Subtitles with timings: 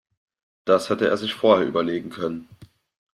[0.65, 2.49] Das hätte er sich vorher überlegen können.